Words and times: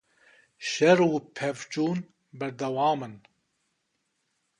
Şer 0.69 0.99
û 1.09 1.11
pevçûn 1.35 1.99
berdewam 2.39 2.99
in. 3.07 3.15